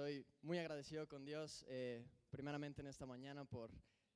[0.00, 3.70] Estoy muy agradecido con Dios, eh, primeramente en esta mañana, por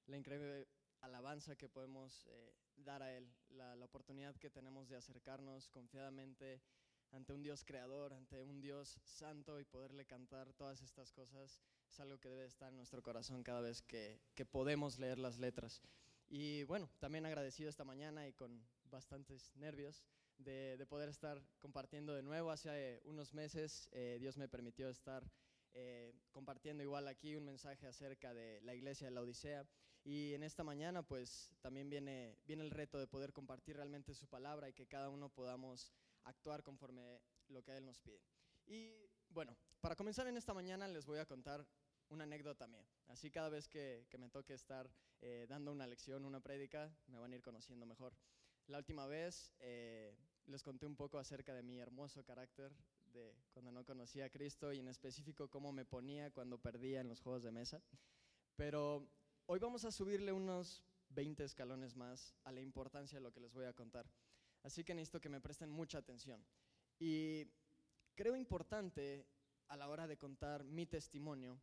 [0.07, 0.67] la increíble
[1.03, 6.63] alabanza que podemos eh, dar a Él, la, la oportunidad que tenemos de acercarnos confiadamente
[7.11, 11.61] ante un Dios creador, ante un Dios santo y poderle cantar todas estas cosas
[11.91, 15.39] es algo que debe estar en nuestro corazón cada vez que, que podemos leer las
[15.39, 15.83] letras.
[16.31, 20.03] Y bueno, también agradecido esta mañana y con bastantes nervios
[20.39, 22.51] de, de poder estar compartiendo de nuevo.
[22.51, 25.23] Hace unos meses eh, Dios me permitió estar
[25.75, 29.67] eh, compartiendo igual aquí un mensaje acerca de la iglesia de la Odisea.
[30.05, 34.27] Y en esta mañana pues también viene, viene el reto de poder compartir realmente su
[34.29, 35.93] palabra y que cada uno podamos
[36.25, 38.21] actuar conforme lo que Él nos pide.
[38.67, 41.67] Y bueno, para comenzar en esta mañana les voy a contar
[42.09, 42.87] una anécdota mía.
[43.09, 47.19] Así cada vez que, que me toque estar eh, dando una lección, una prédica, me
[47.19, 48.15] van a ir conociendo mejor.
[48.67, 52.73] La última vez eh, les conté un poco acerca de mi hermoso carácter
[53.15, 57.09] de cuando no conocía a Cristo y en específico cómo me ponía cuando perdía en
[57.09, 57.81] los juegos de mesa.
[58.57, 59.09] Pero
[59.47, 63.55] hoy vamos a subirle unos 20 escalones más a la importancia de lo que les
[63.55, 64.11] voy a contar.
[64.63, 66.45] Así que necesito que me presten mucha atención.
[66.99, 67.47] Y
[68.15, 69.27] creo importante
[69.69, 71.61] a la hora de contar mi testimonio,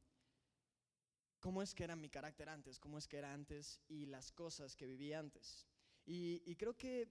[1.40, 4.76] cómo es que era mi carácter antes, cómo es que era antes y las cosas
[4.76, 5.68] que viví antes.
[6.06, 7.10] Y, y creo que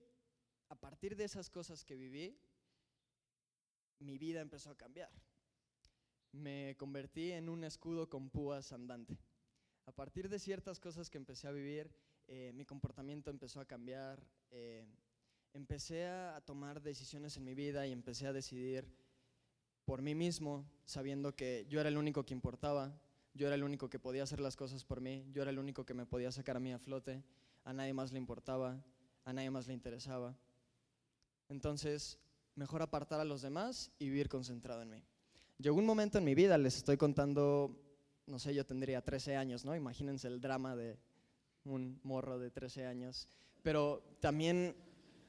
[0.68, 2.40] a partir de esas cosas que viví,
[4.00, 5.10] mi vida empezó a cambiar.
[6.32, 9.18] Me convertí en un escudo con púas andante.
[9.86, 11.90] A partir de ciertas cosas que empecé a vivir,
[12.28, 14.22] eh, mi comportamiento empezó a cambiar.
[14.50, 14.86] eh,
[15.52, 18.86] empecé a, tomar decisiones en mi vida y empecé a decidir
[19.84, 22.96] por mí mismo, sabiendo que yo era el único que importaba,
[23.34, 25.84] yo era el único que podía hacer las cosas por mí, yo era el único
[25.84, 27.24] que me podía sacar a mí a flote,
[27.64, 28.82] a nadie más le importaba,
[29.24, 30.36] a nadie más le interesaba.
[31.48, 32.18] Entonces,
[32.54, 35.04] mejor apartar a los demás y vivir concentrado en mí.
[35.58, 37.76] Llegó un momento en mi vida, les estoy contando,
[38.26, 39.76] no sé, yo tendría 13 años, ¿no?
[39.76, 40.98] Imagínense el drama de
[41.64, 43.28] un morro de 13 años,
[43.62, 44.74] pero también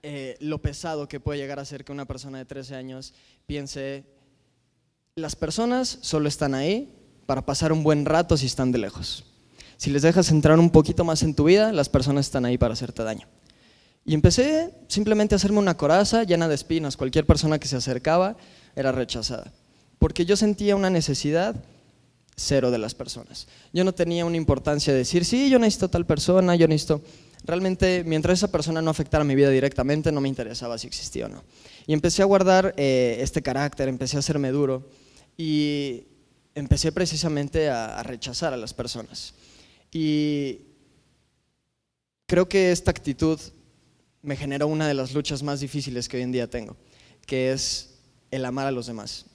[0.03, 3.13] eh, lo pesado que puede llegar a ser que una persona de 13 años
[3.45, 4.05] piense,
[5.15, 9.25] las personas solo están ahí para pasar un buen rato si están de lejos.
[9.77, 12.73] Si les dejas entrar un poquito más en tu vida, las personas están ahí para
[12.73, 13.27] hacerte daño.
[14.05, 16.97] Y empecé simplemente a hacerme una coraza llena de espinas.
[16.97, 18.35] Cualquier persona que se acercaba
[18.75, 19.51] era rechazada.
[19.99, 21.55] Porque yo sentía una necesidad
[22.35, 23.47] cero de las personas.
[23.71, 27.01] Yo no tenía una importancia de decir, sí, yo necesito tal persona, yo necesito...
[27.43, 31.29] Realmente, mientras esa persona no afectara mi vida directamente, no me interesaba si existía o
[31.29, 31.43] no.
[31.87, 34.87] Y empecé a guardar eh, este carácter, empecé a hacerme duro
[35.37, 36.03] y
[36.53, 39.33] empecé precisamente a, a rechazar a las personas.
[39.91, 40.59] Y
[42.27, 43.39] creo que esta actitud
[44.21, 46.75] me generó una de las luchas más difíciles que hoy en día tengo,
[47.25, 47.95] que es
[48.29, 49.25] el amar a los demás.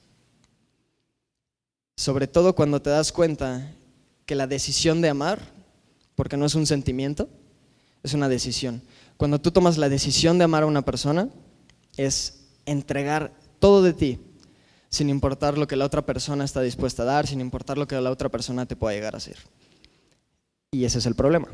[1.97, 3.73] Sobre todo cuando te das cuenta
[4.27, 5.41] que la decisión de amar,
[6.15, 7.29] porque no es un sentimiento,
[8.03, 8.83] es una decisión.
[9.17, 11.29] Cuando tú tomas la decisión de amar a una persona,
[11.97, 14.19] es entregar todo de ti,
[14.91, 18.01] sin importar lo que la otra persona está dispuesta a dar, sin importar lo que
[18.01, 19.39] la otra persona te pueda llegar a hacer.
[20.71, 21.49] Y ese es el problema,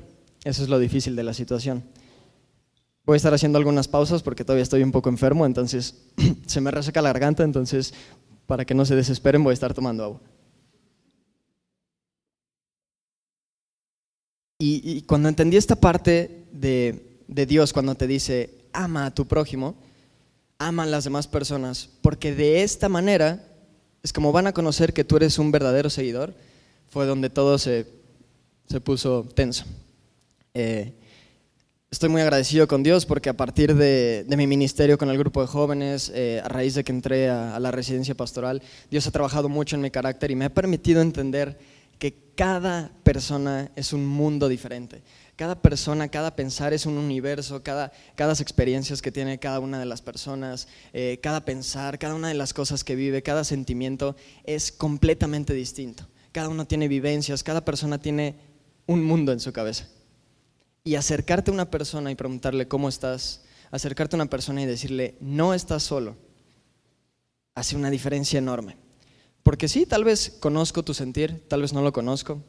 [0.45, 1.85] eso es lo difícil de la situación.
[3.05, 5.97] Voy a estar haciendo algunas pausas porque todavía estoy un poco enfermo, entonces
[6.47, 7.95] se me reseca la garganta, entonces
[8.47, 10.21] para que no se desesperen voy a estar tomando agua.
[14.59, 19.27] Y, y cuando entendí esta parte de, de Dios, cuando te dice, ama a tu
[19.27, 19.75] prójimo,
[20.59, 23.45] ama a las demás personas, porque de esta manera
[24.03, 26.35] es como van a conocer que tú eres un verdadero seguidor,
[26.89, 27.87] fue donde todo se,
[28.69, 29.65] se puso tenso.
[30.55, 30.93] Eh,
[31.93, 35.47] Estoy muy agradecido con Dios porque a partir de, mi ministerio con el grupo de
[35.47, 39.51] jóvenes, eh, a raíz de que entré a, a, la residencia pastoral, Dios ha trabajado
[39.51, 41.59] mucho en mi carácter y me ha permitido entender
[41.99, 45.03] que cada persona es un mundo diferente.
[45.37, 49.85] Cada persona, cada pensar es un universo, cada, cada experiencias que tiene cada una de
[49.85, 54.73] las personas, eh, cada pensar, cada una de las cosas que vive, cada sentimiento es
[54.73, 56.09] completamente distinto.
[56.33, 58.35] Cada uno tiene vivencias, cada persona tiene
[58.87, 59.87] un mundo en su cabeza.
[60.85, 65.17] Y acercarte a una persona y preguntarle cómo estás, acercarte a una persona y decirle
[65.21, 66.17] no estás solo,
[67.55, 68.77] hace una diferencia enorme.
[69.43, 72.43] Porque sí, tal vez conozco tu sentir, tal vez no lo conozco,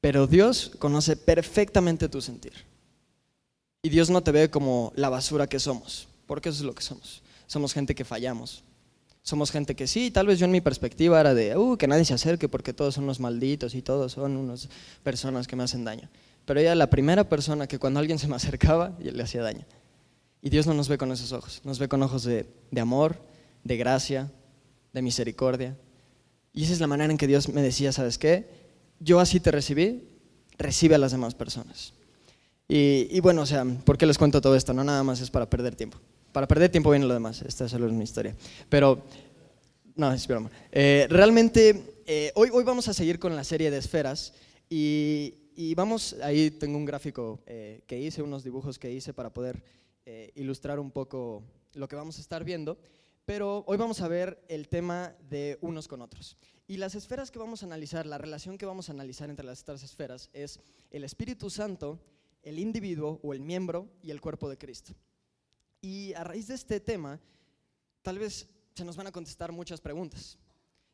[0.00, 2.52] pero Dios conoce perfectamente tu sentir.
[3.82, 6.82] Y Dios no te ve como la basura que somos, porque eso es lo que
[6.82, 7.22] somos.
[7.46, 8.62] Somos gente que fallamos.
[9.22, 12.04] Somos gente que sí, tal vez yo en mi perspectiva era de, uh, que nadie
[12.04, 14.68] se acerque porque todos son unos malditos y todos son unas
[15.02, 16.08] personas que me hacen daño
[16.44, 19.64] pero ella era la primera persona que cuando alguien se me acercaba, le hacía daño.
[20.42, 23.16] Y Dios no nos ve con esos ojos, nos ve con ojos de, de amor,
[23.64, 24.30] de gracia,
[24.92, 25.76] de misericordia.
[26.52, 28.48] Y esa es la manera en que Dios me decía, ¿sabes qué?
[28.98, 30.08] Yo así te recibí,
[30.58, 31.94] recibe a las demás personas.
[32.72, 34.72] Y, bueno, o sea, ¿por qué les cuento todo esto?
[34.72, 35.98] No nada más es para perder tiempo.
[36.30, 38.36] Para perder tiempo viene lo demás, esta solo es mi historia.
[38.68, 39.02] Pero,
[39.96, 40.52] no, es broma.
[40.70, 44.34] Eh, realmente, eh, hoy, hoy vamos a seguir con la serie de esferas
[44.68, 49.30] y, y vamos, ahí tengo un gráfico eh, que hice, unos dibujos que hice para
[49.30, 49.62] poder
[50.34, 52.78] ilustrar un poco lo que vamos a estar viendo.
[53.26, 56.38] Pero hoy vamos a ver el tema de unos con otros.
[56.66, 59.62] Y las esferas que vamos a analizar, la relación que vamos a analizar entre las
[59.62, 60.58] tres esferas es
[60.90, 62.00] el Espíritu Santo,
[62.42, 64.94] el individuo o el miembro y el cuerpo de Cristo.
[65.82, 67.20] Y a raíz de este tema,
[68.00, 70.38] tal vez se nos van a contestar muchas preguntas.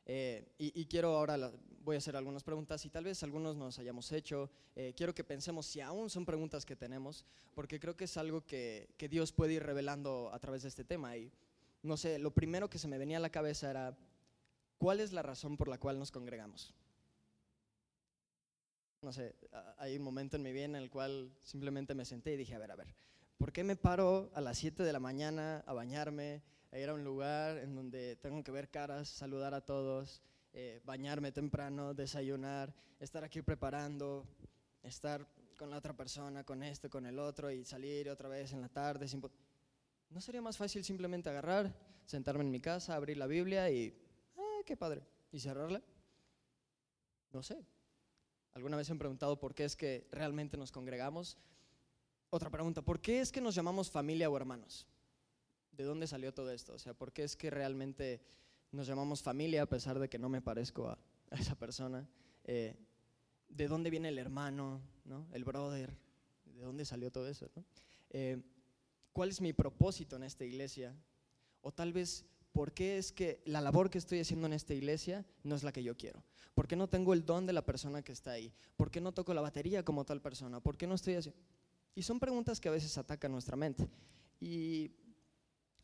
[0.05, 1.53] Eh, y, quiero ahora,
[1.87, 4.51] voy a hacer algunas preguntas y tal vez algunos nos hayamos hecho.
[4.75, 7.25] Eh, quiero que pensemos si aún son preguntas que tenemos,
[7.55, 10.83] porque creo que es algo que, que Dios puede ir revelando a través de este
[10.83, 11.17] tema.
[11.17, 11.31] Y
[11.85, 13.97] no sé, lo primero que se me venía a la cabeza era,
[14.79, 16.75] ¿cuál es la razón por la cual nos congregamos?
[19.01, 19.37] No sé,
[19.79, 22.59] hay un momento en mi vida en el cual simplemente me senté y dije, a
[22.59, 22.97] ver, a ver,
[23.39, 26.43] ¿por qué me paro a las 7 de la mañana a bañarme,
[26.73, 30.21] a ir a un lugar en donde tengo que ver caras, saludar a todos,
[30.59, 34.27] eh, bañarme temprano, desayunar, estar aquí preparando,
[34.83, 38.63] estar con la otra persona, con este, con el otro y salir otra vez en
[38.63, 39.07] la tarde?
[39.07, 39.21] Sin
[40.09, 43.95] ¿No sería más fácil simplemente agarrar, sentarme en mi casa, abrir la Biblia y,
[44.39, 45.83] ah, qué padre, y cerrarla?
[47.33, 47.63] No sé.
[48.55, 51.37] ¿Alguna vez han preguntado por qué es que realmente nos congregamos?
[52.31, 54.87] Otra pregunta, ¿por qué es que nos llamamos familia o hermanos?
[55.71, 56.73] ¿De dónde salió todo esto?
[56.73, 58.23] O sea, ¿por qué es que realmente
[58.77, 60.99] nos llamamos familia a pesar de que no me parezco a,
[61.31, 62.09] esa persona?
[62.45, 62.77] Eh,
[63.49, 65.27] ¿De dónde viene el hermano, ¿no?
[65.33, 65.97] el brother?
[66.45, 67.51] ¿De dónde salió todo eso?
[67.57, 67.65] ¿no?
[68.11, 68.41] Eh,
[69.13, 70.95] cuál es mi propósito en esta iglesia,
[71.63, 75.27] o tal vez por qué es que la labor que estoy haciendo en esta iglesia
[75.43, 76.23] no es la que yo quiero.
[76.55, 78.53] ¿Por qué no tengo el don de la persona que está ahí?
[78.77, 80.61] ¿Por qué no toco la batería como tal persona?
[80.61, 81.41] ¿Por qué no estoy haciendo?
[81.95, 83.89] Y son preguntas que a veces atacan nuestra mente.
[84.41, 84.91] Y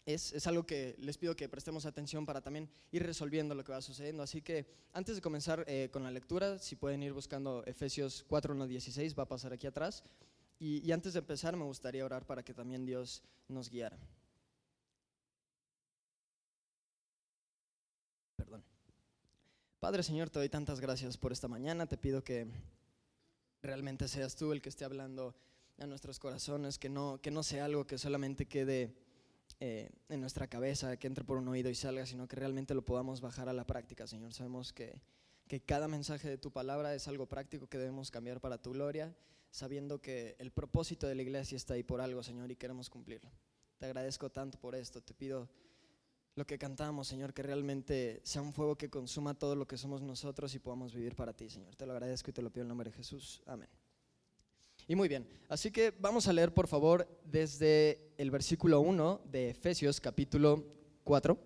[0.04, 3.80] es, algo que les pido que prestemos atención para también ir resolviendo lo que va
[3.80, 4.22] sucediendo.
[4.22, 8.54] Así que antes de comenzar eh, con la lectura, si pueden ir buscando Efesios 4,
[8.54, 10.02] 1, 16, va a pasar aquí atrás.
[10.58, 13.98] Y, antes de empezar me gustaría orar para que también Dios nos guiara.
[18.36, 18.62] Perdón.
[19.80, 21.86] Padre Señor, te doy tantas gracias por esta mañana.
[21.86, 22.46] Te pido que
[23.60, 25.34] realmente seas tú el que esté hablando
[25.78, 28.94] a nuestros corazones, que no, que no sea algo que solamente quede
[29.64, 32.84] eh, en nuestra cabeza, que entre por un oído y salga, sino que realmente lo
[32.84, 34.32] podamos bajar a la práctica, Señor.
[34.32, 35.00] Sabemos que,
[35.46, 39.14] que cada mensaje de tu palabra es algo práctico que debemos cambiar para tu gloria
[39.52, 43.30] sabiendo que el propósito de la iglesia está ahí por algo, Señor, y queremos cumplirlo.
[43.78, 45.48] Te agradezco tanto por esto, te pido
[46.34, 50.00] lo que cantamos, Señor, que realmente sea un fuego que consuma todo lo que somos
[50.00, 51.76] nosotros y podamos vivir para ti, Señor.
[51.76, 53.42] Te lo agradezco y te lo pido en nombre de Jesús.
[53.46, 53.68] Amén.
[54.88, 59.50] Y muy bien, así que vamos a leer por favor desde el versículo 1 de
[59.50, 60.64] Efesios capítulo
[61.04, 61.38] 4.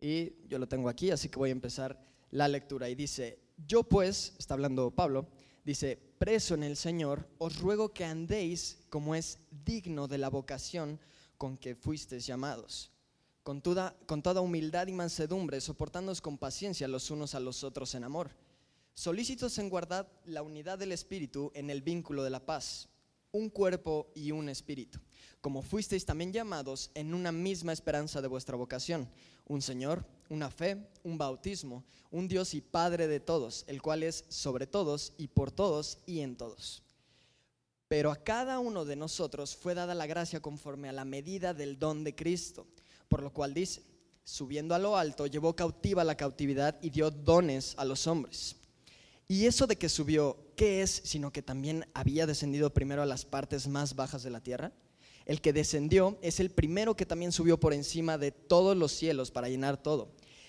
[0.00, 1.98] Y yo lo tengo aquí, así que voy a empezar
[2.30, 2.88] la lectura.
[2.90, 5.28] Y dice, yo pues, está hablando Pablo,
[5.64, 11.00] dice, preso en el Señor, os ruego que andéis como es digno de la vocación
[11.38, 12.90] con que fuisteis llamados,
[13.44, 17.94] con toda, con toda humildad y mansedumbre, soportándoos con paciencia los unos a los otros
[17.94, 18.30] en amor,
[18.94, 22.88] solícitos en guardar la unidad del Espíritu en el vínculo de la paz,
[23.32, 25.00] un cuerpo y un espíritu,
[25.40, 29.08] como fuisteis también llamados en una misma esperanza de vuestra vocación,
[29.46, 34.24] un Señor, una fe, un bautismo, un Dios y Padre de todos, el cual es
[34.28, 36.84] sobre todos y por todos y en todos.
[37.88, 41.78] Pero a cada uno de nosotros fue dada la gracia conforme a la medida del
[41.78, 42.68] don de Cristo,
[43.08, 43.82] por lo cual dice,
[44.22, 48.56] subiendo a lo alto, llevó cautiva la cautividad y dio dones a los hombres.
[49.26, 51.02] Y eso de que subió, ¿qué es?
[51.04, 54.72] Sino que también había descendido primero a las partes más bajas de la tierra.
[55.24, 59.30] El que descendió es el primero que también subió por encima de todos los cielos
[59.30, 60.10] para llenar todo.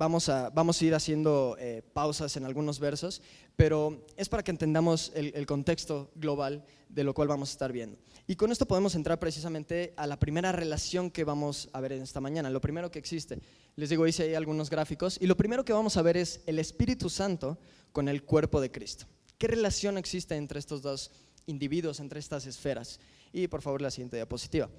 [0.00, 3.20] vamos, a, vamos, a, ir haciendo eh, pausas en algunos versos,
[3.54, 7.98] pero es para que entendamos el contexto global de lo cual vamos a estar viendo.
[8.26, 12.02] Y con esto podemos entrar precisamente a la primera relación que vamos a ver en
[12.02, 13.40] esta mañana, lo primero que existe.
[13.76, 16.58] Les digo, hice ahí algunos gráficos y lo primero que vamos a ver es el
[16.58, 17.58] Espíritu Santo
[17.92, 19.04] con el cuerpo de Cristo.
[19.36, 21.10] ¿Qué relación existe entre estos dos
[21.44, 23.00] individuos, entre estas esferas?
[23.32, 24.70] Y por favor la siguiente diapositiva.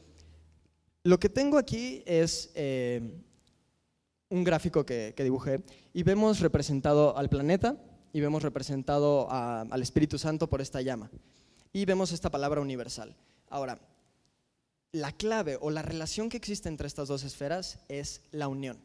[1.03, 3.21] Lo que tengo aquí es eh,
[4.31, 5.61] un gráfico que, dibujé
[5.93, 7.75] y vemos representado al planeta
[8.13, 11.11] y vemos representado al Espíritu Santo por esta llama.
[11.73, 13.15] Y vemos esta palabra universal.
[13.49, 13.79] Ahora,
[14.93, 18.77] la clave o la relación que existe entre estas dos esferas es la unión.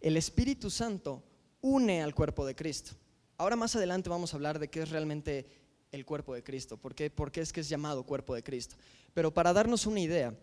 [0.00, 1.22] El Espíritu Santo
[1.62, 2.92] une al cuerpo de Cristo.
[3.38, 5.46] Ahora más adelante vamos a hablar de qué es realmente
[5.90, 8.76] el cuerpo de Cristo, por qué, por qué es que es llamado cuerpo de Cristo.
[9.14, 10.34] Pero para darnos una idea,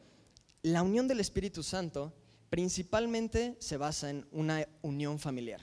[0.63, 2.13] la unión del Espíritu Santo
[2.53, 5.59] principalmente se basa en una unión familiar.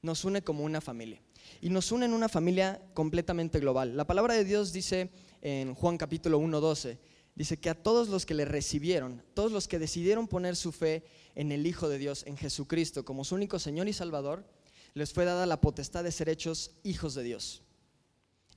[0.00, 1.20] Nos une como una familia.
[1.60, 3.94] Y nos une en una familia completamente global.
[3.94, 5.10] La palabra de Dios dice
[5.42, 6.98] en Juan capítulo 1, 12,
[7.34, 11.04] dice que a todos los que le recibieron, todos los que decidieron poner su fe
[11.34, 14.46] en el Hijo de Dios, en Jesucristo, como su único Señor y Salvador,
[14.94, 17.64] les fue dada la potestad de ser hechos hijos de Dios.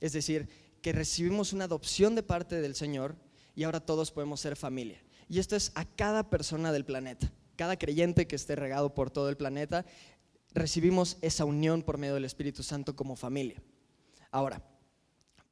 [0.00, 0.48] Es decir,
[0.80, 3.14] que recibimos una adopción de parte del Señor
[3.54, 5.04] y ahora todos podemos ser familia.
[5.28, 7.30] Y esto es a cada persona del planeta.
[7.56, 9.84] Cada creyente que esté regado por todo el planeta,
[10.52, 13.62] recibimos esa unión por medio del Espíritu Santo como familia.
[14.30, 14.62] Ahora,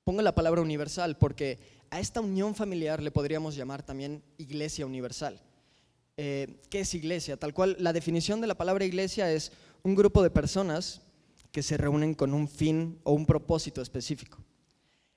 [0.04, 1.58] pongo la palabra universal porque
[1.90, 5.40] a esta unión familiar le podríamos llamar también iglesia universal.
[6.16, 7.36] Eh, ¿Qué es iglesia?
[7.36, 11.02] Tal cual, la definición de la palabra iglesia es un grupo de personas
[11.50, 14.38] que se reúnen con un fin o un propósito específico.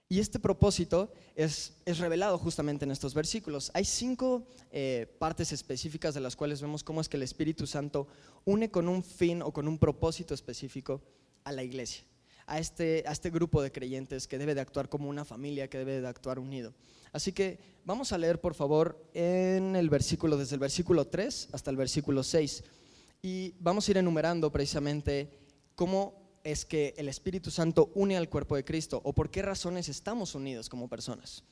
[0.07, 3.71] Y este propósito es, revelado justamente en estos versículos.
[3.73, 8.07] Hay cinco eh, partes específicas de las cuales vemos cómo es que el Espíritu Santo
[8.45, 11.01] une con un fin o con un propósito específico
[11.43, 12.05] a la iglesia
[12.47, 15.79] a este, a este grupo de creyentes que debe de actuar como una familia, que
[15.79, 16.73] debe de actuar unido.
[17.11, 21.71] Así que vamos a leer, por favor, en el versículo, desde el versículo 3 hasta
[21.71, 22.63] el versículo 6.
[23.21, 25.29] Y vamos a ir enumerando precisamente
[25.75, 29.89] cómo es que el Espíritu Santo une al cuerpo de Cristo o por qué razones
[29.89, 31.43] estamos unidos como personas.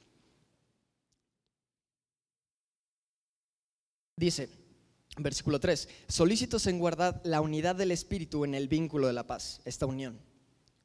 [4.16, 4.48] Dice,
[5.18, 9.60] versículo 3, solícitos en guardar la unidad del Espíritu en el vínculo de la paz,
[9.66, 10.18] esta unión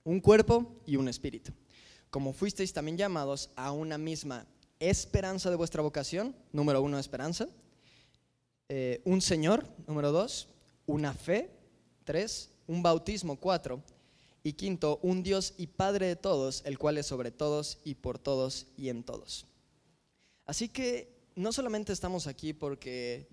[0.09, 1.53] un cuerpo y un espíritu.
[2.09, 4.47] Como fuisteis también llamados a una misma
[4.81, 7.47] esperanza de vuestra vocación, número uno, esperanza,
[8.71, 10.49] eh, un Señor, número dos,
[10.87, 11.50] una fe,
[12.05, 13.83] tres, un bautismo, cuatro,
[14.49, 18.19] y quinto, un Dios y Padre de todos, el cual es sobre todos y por
[18.19, 19.47] todos y en todos.
[20.45, 23.28] Así que no solamente estamos aquí porque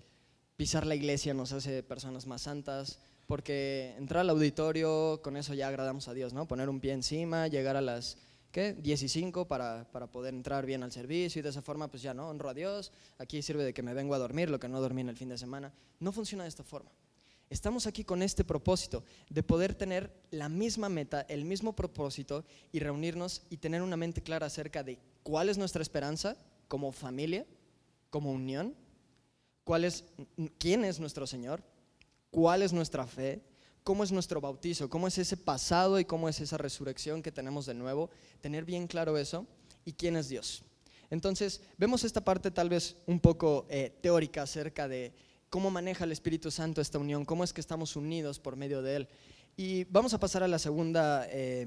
[0.56, 5.68] pisar la iglesia nos hace personas más santas, porque entrar al auditorio, con eso ya
[5.68, 6.46] agradamos a Dios, ¿no?
[6.46, 8.18] Poner un pie encima, llegar a las,
[8.52, 8.74] ¿qué?
[8.74, 12.02] 10 y 5 para, para, poder entrar bien al servicio y de esa forma, pues
[12.02, 12.28] ya, ¿no?
[12.28, 15.00] Honro a Dios, aquí sirve de que me vengo a dormir, lo que no dormí
[15.00, 15.72] en el fin de semana.
[15.98, 16.90] No funciona de esta forma.
[17.48, 22.80] Estamos aquí con este propósito de poder tener la misma meta, el mismo propósito y
[22.80, 26.36] reunirnos y tener una mente clara acerca de cuál es nuestra esperanza
[26.66, 27.46] como familia,
[28.10, 28.74] como unión,
[29.62, 30.04] cuál es,
[30.58, 31.62] quién es nuestro Señor,
[32.30, 33.42] cuál es nuestra fe,
[33.84, 37.66] cómo es nuestro bautizo, cómo es ese pasado y cómo es esa resurrección que tenemos
[37.66, 38.10] de nuevo,
[38.40, 39.46] tener bien claro eso
[39.84, 40.64] y quién es Dios.
[41.10, 45.12] Entonces, vemos esta parte tal vez un poco eh, teórica acerca de
[45.56, 48.96] cómo maneja el Espíritu Santo esta unión, cómo es que estamos unidos por medio de
[48.96, 49.08] Él.
[49.56, 51.66] Y vamos a pasar a la segunda eh,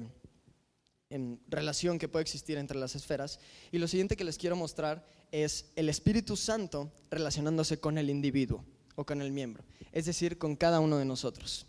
[1.08, 3.40] en relación que puede existir entre las esferas.
[3.72, 8.64] Y lo siguiente que les quiero mostrar es el Espíritu Santo relacionándose con el individuo
[8.94, 11.66] o con el miembro, es decir, con cada uno de nosotros.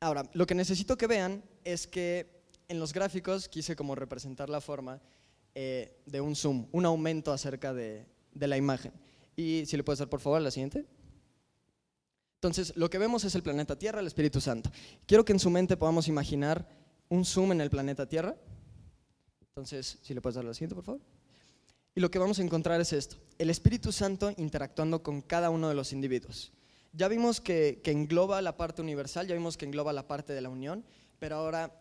[0.00, 4.60] Ahora, lo que necesito que vean es que en los gráficos quise como representar la
[4.60, 5.00] forma
[5.54, 8.92] eh, de un zoom, un aumento acerca de, de la imagen.
[9.36, 10.84] Y si le puedes dar por favor la siguiente.
[12.42, 14.68] Entonces, lo que vemos es el planeta Tierra, el Espíritu Santo.
[15.06, 16.68] Quiero que en su mente podamos imaginar
[17.08, 18.34] un zoom en el planeta Tierra.
[19.50, 21.00] Entonces, si le puedes dar la siguiente, por favor.
[21.94, 25.68] Y lo que vamos a encontrar es esto, el Espíritu Santo interactuando con cada uno
[25.68, 26.50] de los individuos.
[26.92, 30.48] Ya vimos que, engloba la parte universal, ya vimos que engloba la parte de la
[30.48, 30.84] unión,
[31.20, 31.72] pero ahora,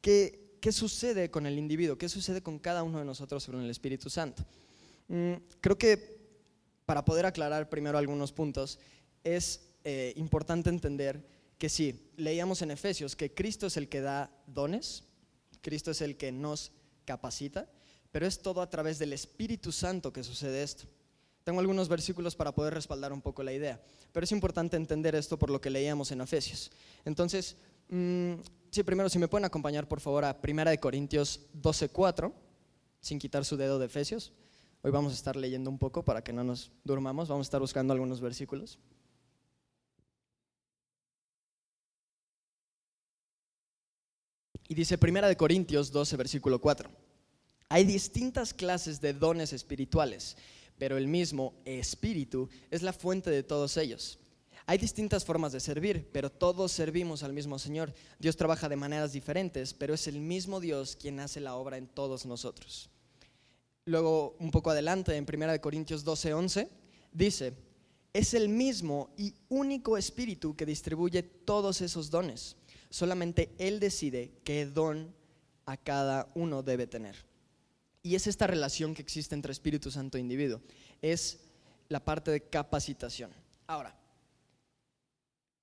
[0.00, 1.98] ¿qué, qué sucede con el individuo?
[1.98, 4.42] ¿Qué sucede con cada uno de nosotros sobre el Espíritu Santo?
[5.08, 6.16] Mm, creo que
[6.86, 8.78] para poder aclarar primero algunos puntos,
[9.22, 11.26] es eh, importante entender
[11.58, 15.04] que sí, leíamos en Efesios que Cristo es el que da dones,
[15.60, 16.72] Cristo es el que nos
[17.04, 17.68] capacita,
[18.10, 20.84] pero es todo a través del Espíritu Santo que sucede esto.
[21.44, 23.82] Tengo algunos versículos para poder respaldar un poco la idea,
[24.12, 26.70] pero es importante entender esto por lo que leíamos en Efesios.
[27.04, 27.56] Entonces,
[27.88, 28.34] mm,
[28.70, 32.32] sí, primero, si me pueden acompañar por favor a 1 Corintios 12:4,
[33.00, 34.32] sin quitar su dedo de Efesios.
[34.82, 37.60] Hoy vamos a estar leyendo un poco para que no nos durmamos, vamos a estar
[37.60, 38.78] buscando algunos versículos.
[44.68, 46.90] Y dice Primera Corintios 12, versículo 4.
[47.70, 50.36] Hay distintas clases de dones espirituales,
[50.78, 54.18] pero el mismo Espíritu es la fuente de todos ellos.
[54.66, 57.94] Hay distintas formas de servir, pero todos servimos al mismo Señor.
[58.18, 61.86] Dios trabaja de maneras diferentes, pero es el mismo Dios quien hace la obra en
[61.86, 62.90] todos nosotros.
[63.86, 66.68] Luego, un poco adelante, en 1 Corintios 12, 11,
[67.10, 67.54] dice,
[68.12, 72.56] es el mismo y único Espíritu que distribuye todos esos dones.
[72.90, 75.14] Solamente Él decide qué don
[75.66, 77.16] a cada uno debe tener.
[78.02, 80.62] Y es esta relación que existe entre Espíritu Santo e individuo.
[81.02, 81.40] Es
[81.88, 83.30] la parte de capacitación.
[83.66, 83.94] Ahora,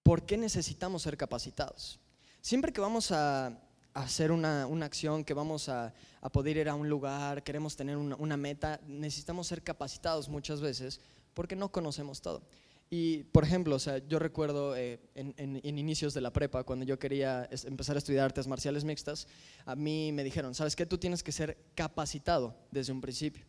[0.03, 2.00] ¿por qué necesitamos ser capacitados?
[2.41, 3.60] Siempre que vamos a,
[3.96, 5.94] hacer una, acción, que vamos a,
[6.32, 11.00] poder ir a un lugar, queremos tener una, meta, necesitamos ser capacitados muchas veces
[11.34, 12.44] porque no conocemos todo.
[12.89, 16.86] Y, por ejemplo, o sea, yo recuerdo eh, en, en, inicios de la prepa, cuando
[16.86, 19.27] yo quería empezar a estudiar artes marciales mixtas,
[19.65, 20.86] a mí me dijeron, ¿sabes qué?
[20.86, 23.46] Tú tienes que ser capacitado desde un principio.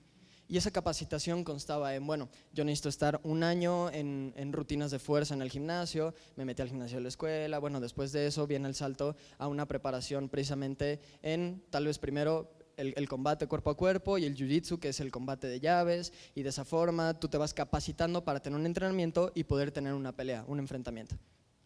[0.49, 5.35] Y esa capacitación constaba en, bueno, yo necesito estar un año en, rutinas de fuerza
[5.35, 8.69] en el gimnasio, me metí al gimnasio de la escuela, bueno, después de eso viene
[8.69, 14.18] el salto a una preparación precisamente en, tal vez primero, el, combate cuerpo a cuerpo
[14.18, 17.38] y el jiu-jitsu, que es el combate de llaves, y de esa forma tú te
[17.38, 21.16] vas capacitando para tener un entrenamiento y poder tener una pelea, un enfrentamiento.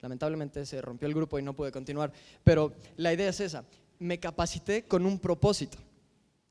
[0.00, 2.12] Lamentablemente se rompió el grupo y no pude continuar,
[2.44, 3.64] pero la idea es esa,
[3.98, 5.78] me capacité con un propósito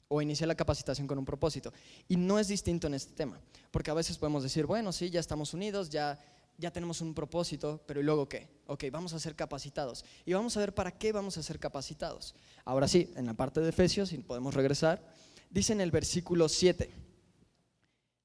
[0.08, 1.72] o iniciar la capacitación con un propósito.
[2.08, 3.40] Y no es distinto en este tema,
[3.72, 6.20] porque a veces podemos decir, bueno, sí, ya estamos unidos, ya,
[6.60, 8.50] ya tenemos un propósito, pero ¿y luego qué?
[8.68, 10.04] Ok, vamos a ser capacitados.
[10.26, 12.36] Y vamos a ver para qué vamos a ser capacitados.
[12.66, 15.02] Ahora sí, en la parte de Efesios, si podemos regresar,
[15.50, 16.92] dice en el versículo 7,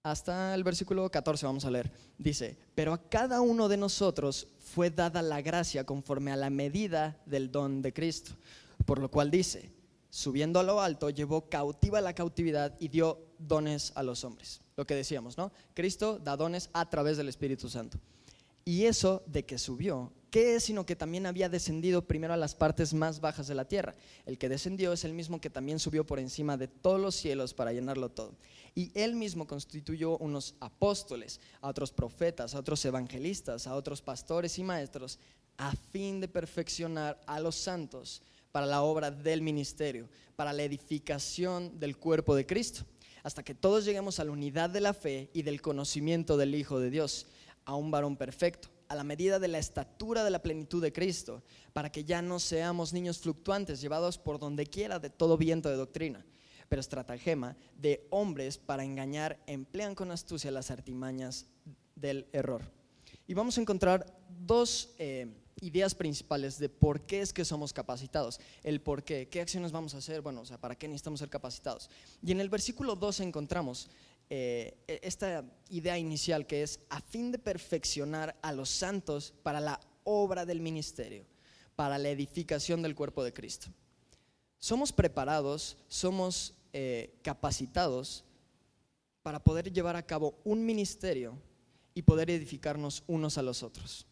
[0.03, 4.91] hasta el versículo 14 vamos a leer, dice, pero a cada uno de nosotros fue
[4.91, 8.33] dada la gracia conforme a la medida del don de Cristo,
[8.85, 9.73] por lo cual dice,
[10.11, 14.61] subiendo a lo alto, llevó cautiva la cautividad y dio dones a los hombres.
[14.77, 15.53] Lo que decíamos, ¿no?
[15.73, 17.99] Cristo da dones a través del Espíritu Santo.
[18.65, 22.55] Y eso de que subió, ¿qué es sino que también había descendido primero a las
[22.55, 23.95] partes más bajas de la tierra?
[24.25, 27.53] El que descendió es el mismo que también subió por encima de todos los cielos
[27.53, 28.35] para llenarlo todo.
[28.75, 34.59] Y él mismo constituyó unos apóstoles, a otros profetas, a otros evangelistas, a otros pastores
[34.59, 35.19] y maestros,
[35.59, 41.79] a fin de perfeccionar a los santos para la obra del ministerio, para la edificación
[41.79, 42.85] del cuerpo de Cristo,
[43.23, 46.81] hasta que todos lleguemos a la unidad de la fe y del conocimiento del Hijo
[46.81, 47.27] de Dios,
[47.65, 51.43] a un varón perfecto, a la medida de la estatura de la plenitud de Cristo,
[51.73, 55.77] para que ya no seamos niños fluctuantes, llevados por donde quiera de todo viento de
[55.77, 56.25] doctrina,
[56.69, 61.47] pero estratagema de hombres para engañar emplean con astucia las artimañas
[61.95, 62.63] del error.
[63.27, 64.95] Y vamos a encontrar dos...
[64.99, 69.73] Eh, ideas principales de por qué es que somos capacitados, el por qué, qué acciones
[69.73, 71.89] vamos a hacer, bueno, o sea, para qué necesitamos ser capacitados.
[72.23, 73.89] Y en el versículo 12 encontramos
[74.31, 79.61] eh, e, esta idea inicial que es a fin de perfeccionar a los santos para
[79.61, 81.25] la obra del ministerio,
[81.77, 83.69] para la edificación del cuerpo de Cristo.
[84.59, 88.25] Somos preparados, somos eh, capacitados
[89.23, 91.39] para poder llevar a cabo un ministerio
[91.95, 94.07] y poder edificarnos unos a los otros.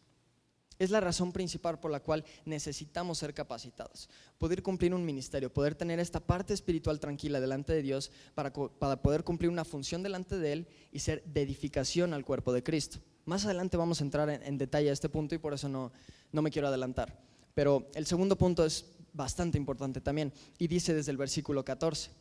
[0.83, 5.75] Es la razón principal por la cual necesitamos ser capacitados, poder cumplir un ministerio, poder
[5.75, 10.51] tener esta parte espiritual tranquila delante de Dios para, poder cumplir una función delante de
[10.51, 12.99] Él y ser de edificación al cuerpo de Cristo.
[13.23, 15.93] Más adelante vamos a entrar en, detalle a este punto y por eso no,
[16.33, 17.17] no me quiero adelantar.
[17.55, 22.11] Pero el segundo punto es bastante importante también y dice desde el versículo 14,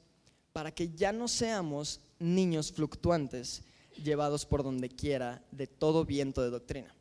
[0.52, 3.64] para que ya no seamos niños fluctuantes
[4.04, 6.94] llevados por donde quiera de todo viento de doctrina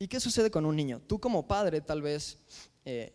[0.00, 1.00] ¿Y qué sucede con un niño?
[1.06, 2.38] Tú como padre tal vez
[2.84, 3.12] eh,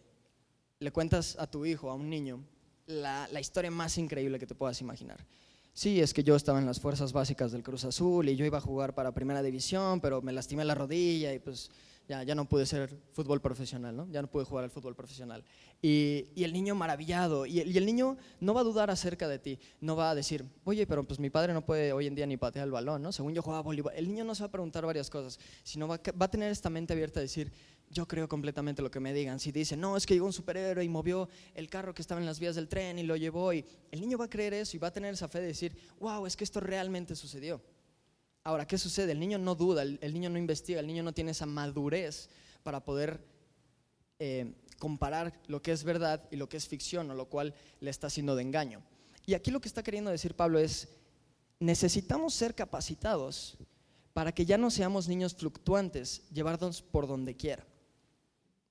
[0.80, 2.43] le cuentas a tu hijo, a un niño,
[2.88, 5.26] la, historia más increíble que te puedas imaginar.
[5.74, 8.58] Sí, es que yo estaba en las fuerzas básicas del Cruz Azul y yo iba
[8.58, 11.72] a jugar para primera división, pero me lastimé la rodilla y pues
[12.07, 14.07] ya, ya no pude ser fútbol profesional, ¿no?
[14.11, 15.43] Ya no pude jugar al fútbol profesional.
[15.81, 19.27] Y, y el niño maravillado, y el, y el, niño no va a dudar acerca
[19.27, 22.15] de ti, no va a decir, oye, pero pues mi padre no puede hoy en
[22.15, 23.11] día ni patear el balón, ¿no?
[23.11, 23.93] Según yo jugaba voleibol.
[23.95, 26.69] El niño no se va a preguntar varias cosas, sino va, va a tener esta
[26.69, 27.51] mente abierta a decir,
[27.89, 29.39] yo creo completamente lo que me digan.
[29.39, 32.25] Si dicen, no, es que llegó un superhéroe y movió el carro que estaba en
[32.25, 34.79] las vías del tren y lo llevó, y el niño va a creer eso y
[34.79, 37.61] va a tener esa fe de decir, wow, es que esto realmente sucedió.
[38.43, 39.13] Ahora, ¿qué sucede?
[39.13, 42.29] El niño no duda, el, niño no investiga, el niño no tiene esa madurez
[42.62, 43.23] para poder
[44.19, 47.89] eh, comparar lo que es verdad y lo que es ficción, o lo cual le
[47.89, 48.82] está haciendo de engaño.
[49.25, 50.89] Y aquí lo que está queriendo decir Pablo es,
[51.60, 53.58] necesitamos ser capacitados
[54.12, 57.65] para que ya no seamos niños fluctuantes, llevarnos por donde quiera.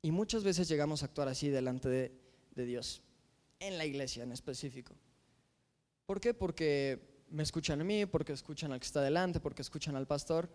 [0.02, 2.12] Y muchas veces llegamos a actuar así delante de,
[2.54, 3.00] de Dios,
[3.58, 4.94] en la iglesia en específico.
[6.04, 6.35] ¿Por qué?
[6.35, 10.48] Porque me escuchan a mí, porque escuchan al que está delante, porque escuchan al pastor.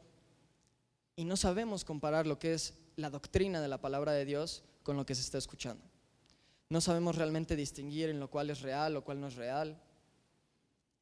[1.16, 4.96] Y no sabemos comparar lo que es la doctrina de la palabra de Dios con
[4.96, 5.84] lo que se está escuchando.
[6.70, 9.82] No sabemos realmente distinguir en lo cual es real, lo cual no es real.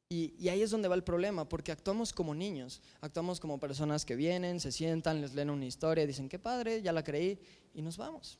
[0.08, 4.04] Y, y, ahí es donde va el problema, porque actuamos como niños, actuamos como personas
[4.04, 7.40] que vienen, se sientan, les leen una historia, dicen, qué padre, ya la creí,
[7.74, 8.38] y nos vamos.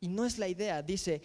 [0.00, 1.22] Y no es la idea, dice,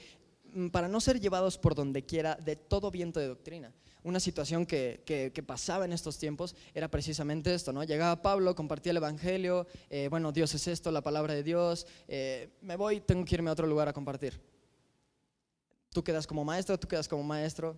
[0.71, 3.73] para no ser llevados por donde quiera de todo viento de doctrina.
[4.03, 7.83] Una situación que, que, que pasaba en estos tiempos era precisamente esto, ¿no?
[7.83, 12.49] Llegaba Pablo, compartía el Evangelio, eh, bueno, Dios es esto, la palabra de Dios, eh,
[12.61, 14.41] me voy, tengo que irme a otro lugar a compartir.
[15.91, 17.77] Tú quedas como maestro, tú quedas como maestro,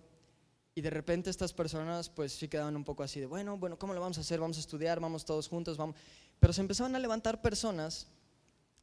[0.74, 3.94] y de repente estas personas pues sí quedaban un poco así de, bueno, bueno, ¿cómo
[3.94, 4.40] lo vamos a hacer?
[4.40, 5.96] Vamos a estudiar, vamos todos juntos, vamos.
[6.38, 8.08] Pero se empezaban a levantar personas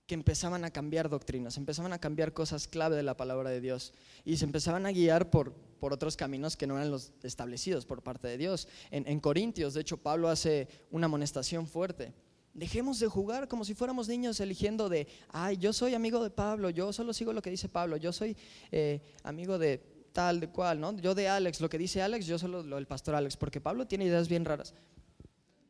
[0.05, 3.93] que empezaban a cambiar doctrinas, empezaban a cambiar cosas clave de la palabra de Dios
[4.25, 8.01] y se empezaban a guiar por, por otros caminos que no eran los establecidos por
[8.03, 8.67] parte de Dios.
[8.91, 12.13] En, Corintios, de hecho, Pablo hace una amonestación fuerte.
[12.53, 16.69] Dejemos de jugar como si fuéramos niños eligiendo de, ay, yo soy amigo de Pablo,
[16.69, 18.35] yo solo sigo lo que dice Pablo, yo soy
[18.71, 20.95] eh, amigo de tal, de cual, ¿no?
[20.97, 23.87] Yo de Alex, lo que dice Alex, yo solo lo del pastor Alex, porque Pablo
[23.87, 24.75] tiene ideas bien raras.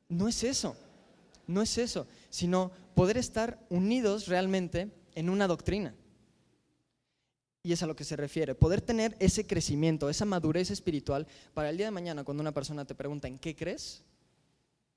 [0.09, 0.75] No es eso,
[1.47, 5.95] no es eso, sino poder estar unidos realmente en una doctrina.
[7.63, 11.69] Y es a lo que se refiere, poder tener ese crecimiento, esa madurez espiritual para
[11.69, 14.03] el día de mañana cuando una persona te pregunta en qué crees,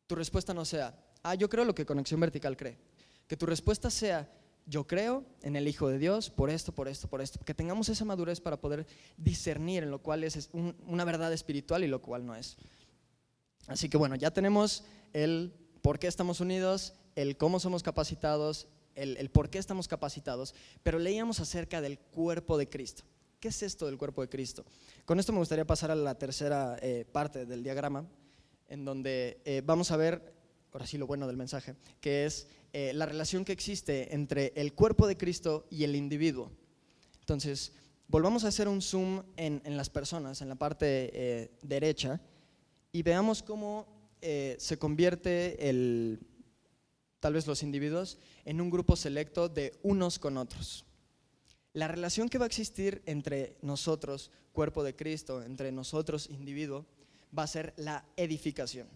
[0.07, 2.77] tu respuesta no sea, ah, yo creo lo que Conexión Vertical cree.
[3.29, 4.29] Que tu respuesta sea,
[4.67, 7.39] yo creo en el Hijo de Dios por esto, por esto, por esto.
[7.45, 11.85] Que tengamos esa madurez para poder discernir en lo cual es un, una verdad espiritual
[11.85, 12.57] y lo cual no es.
[13.69, 15.53] Así que bueno, ya tenemos el
[15.87, 21.39] por qué estamos unidos, el cómo somos capacitados, el, por qué estamos capacitados, pero leíamos
[21.39, 23.05] acerca del cuerpo de Cristo.
[23.39, 24.65] ¿Qué es esto del cuerpo de Cristo?
[25.05, 28.05] Con esto me gustaría pasar a la tercera eh, parte del diagrama,
[28.69, 30.35] en donde eh, vamos a ver,
[30.73, 34.75] ahora sí lo bueno del mensaje, que es eh, la relación que existe entre el
[34.75, 36.51] cuerpo de Cristo y el individuo.
[37.21, 37.71] Entonces,
[38.09, 42.21] volvamos a hacer un zoom en, en las personas, en la parte derecha,
[42.91, 46.21] y veamos cómo eh, se convierte el,
[47.21, 50.85] tal vez los individuos en un grupo selecto de unos con otros.
[51.73, 56.87] La relación que va a existir entre nosotros, cuerpo de Cristo, entre nosotros, individuo,
[57.37, 58.89] va a ser la edificación.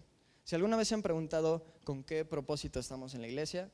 [0.43, 3.69] Si alguna vez se han preguntado con qué propósito estamos en la iglesia,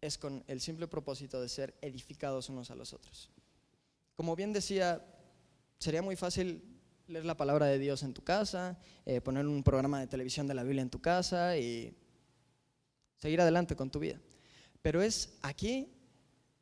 [0.00, 3.30] es con el simple propósito de ser edificados unos a los otros.
[4.16, 5.04] Como bien decía,
[5.78, 6.62] sería muy fácil
[7.12, 10.54] leer la palabra de Dios en tu casa, eh, poner un programa de televisión de
[10.54, 11.94] la Biblia en tu casa y
[13.18, 14.18] seguir adelante con tu vida.
[14.80, 15.92] Pero es aquí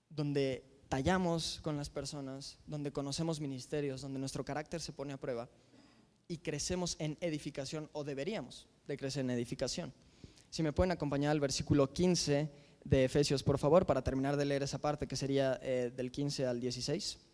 [0.09, 5.49] donde tallamos con las personas, donde conocemos ministerios, donde nuestro carácter se pone a prueba
[6.27, 9.93] y crecemos en edificación o deberíamos de crecer en edificación.
[10.51, 12.51] Si me pueden acompañar al versículo 15
[12.83, 16.47] de Efesios, por favor, para terminar de leer esa parte que sería eh, del 15
[16.47, 17.30] al 16.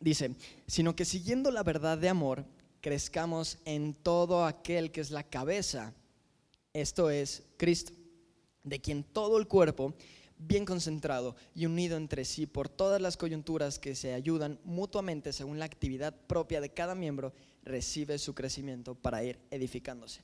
[0.00, 0.34] Dice,
[0.66, 2.44] sino que siguiendo la verdad de amor,
[2.80, 5.92] crezcamos en todo aquel que es la cabeza,
[6.72, 7.92] esto es Cristo,
[8.62, 9.94] de quien todo el cuerpo,
[10.38, 15.58] bien concentrado y unido entre sí por todas las coyunturas que se ayudan mutuamente según
[15.58, 17.32] la actividad propia de cada miembro,
[17.64, 20.22] recibe su crecimiento para ir edificándose.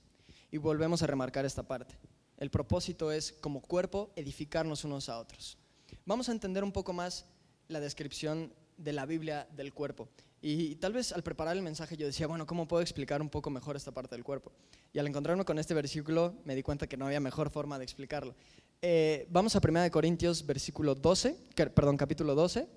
[0.53, 1.97] Y volvemos a remarcar esta parte.
[2.37, 5.59] El propósito es, como cuerpo, edificarnos unos a otros.
[6.07, 7.27] Vamos a entender un poco más
[7.69, 10.09] la descripción de la Biblia del cuerpo.
[10.41, 13.49] Y tal vez al preparar el mensaje yo decía, bueno, ¿cómo puedo explicar un poco
[13.49, 14.53] mejor esta parte del cuerpo?
[14.93, 17.85] Y al encontrarme con este versículo me di cuenta que no había mejor forma de
[17.85, 18.35] explicarlo.
[18.83, 21.35] Eh, vamos a 1 Corintios, versículo 12,
[21.75, 22.69] perdón, capítulo 12,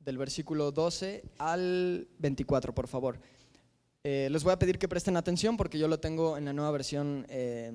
[0.00, 3.20] del versículo 12 al 24, por favor.
[4.02, 6.70] Eh, les voy a pedir que presten atención porque yo lo tengo en la nueva
[6.70, 7.70] versión eh,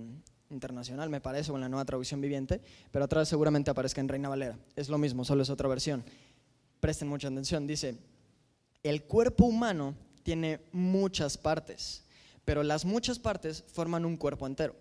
[0.49, 4.29] internacional, me parece, o en la nueva traducción viviente, pero atrás seguramente aparezca en Reina
[4.29, 4.57] Valera.
[4.75, 6.03] Es lo mismo, solo es otra versión.
[6.83, 7.65] Presten mucha atención.
[7.65, 7.95] Dice,
[8.83, 12.03] el cuerpo humano tiene muchas partes,
[12.43, 14.75] pero las muchas partes forman un cuerpo entero.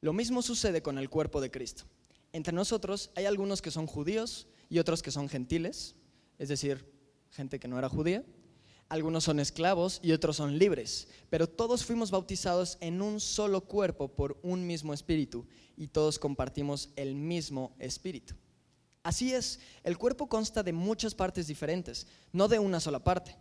[0.00, 1.84] Lo mismo sucede con el cuerpo de Cristo.
[2.32, 5.94] Entre nosotros hay algunos que son judíos y otros que son gentiles,
[6.38, 6.90] es decir,
[7.28, 8.24] gente que no era judía.
[8.88, 14.08] Algunos son esclavos y otros son libres, pero todos fuimos bautizados en un solo cuerpo
[14.08, 18.36] por un mismo espíritu y todos compartimos el mismo espíritu.
[19.02, 23.36] Así es, el cuerpo consta de muchas partes diferentes, no de una sola parte.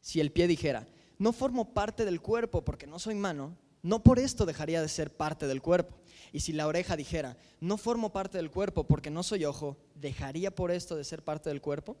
[0.00, 0.86] Si el pie dijera,
[1.18, 5.14] no formo parte del cuerpo porque no soy mano, no por esto dejaría de ser
[5.14, 5.94] parte del cuerpo.
[6.32, 10.54] Y si la oreja dijera, no formo parte del cuerpo porque no soy ojo, ¿dejaría
[10.54, 11.96] por esto de ser parte del cuerpo?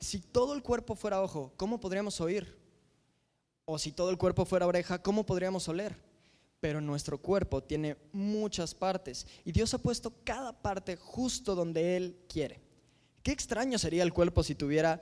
[0.00, 2.58] Si todo el cuerpo fuera ojo, ¿cómo podríamos oír?
[3.64, 6.07] O si todo el cuerpo fuera oreja, ¿cómo podríamos oler?
[6.60, 12.16] Pero nuestro cuerpo tiene muchas partes y Dios ha puesto cada parte justo donde Él
[12.28, 12.60] quiere.
[13.22, 15.00] Qué extraño sería el cuerpo si tuviera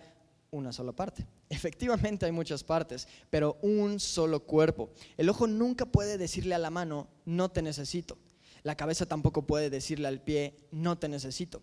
[0.50, 1.26] una sola parte.
[1.48, 4.90] Efectivamente hay muchas partes, pero un solo cuerpo.
[5.16, 8.18] El ojo nunca puede decirle a la mano, no te necesito.
[8.62, 11.62] La cabeza tampoco puede decirle al pie, no te necesito.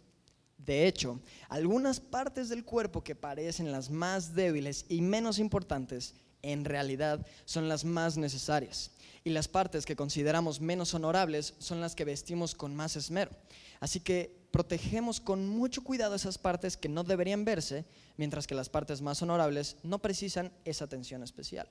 [0.58, 6.66] De hecho, algunas partes del cuerpo que parecen las más débiles y menos importantes, en
[6.66, 8.92] realidad son las más necesarias.
[9.24, 13.32] Y las partes que consideramos menos honorables son las que vestimos con más esmero.
[13.80, 17.86] Así que protegemos con mucho cuidado esas partes que no deberían verse,
[18.18, 21.68] mientras que las partes más honorables no precisan esa atención especial.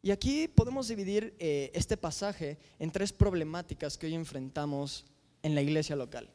[0.00, 5.04] Y aquí podemos dividir eh, este pasaje en tres problemáticas que hoy enfrentamos
[5.42, 6.30] en la iglesia local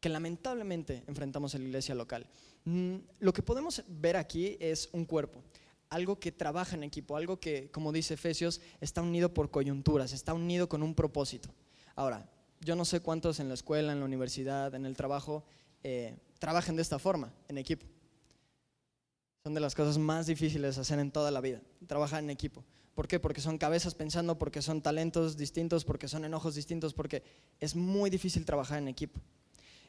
[0.00, 2.26] que lamentablemente enfrentamos en la iglesia local.
[2.64, 5.42] Mm, lo que podemos ver aquí es un cuerpo,
[5.90, 10.34] algo que trabaja en equipo, algo que, como dice Efesios, está unido por coyunturas, está
[10.34, 11.50] unido con un propósito.
[11.94, 12.28] Ahora,
[12.60, 15.44] yo no sé cuántos en la escuela, en la universidad, en el trabajo,
[15.82, 17.86] eh, trabajan de esta forma, en equipo.
[19.44, 22.64] Son de las cosas más difíciles de hacer en toda la vida, trabajar en equipo.
[22.94, 23.20] ¿Por qué?
[23.20, 27.22] Porque son cabezas pensando, porque son talentos distintos, porque son enojos distintos, porque
[27.60, 29.20] es muy difícil trabajar en equipo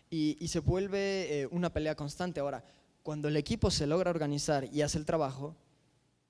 [0.10, 2.40] y, se vuelve eh, una pelea constante.
[2.40, 2.64] Ahora,
[3.04, 5.56] cuando el equipo se logra organizar y hace el trabajo,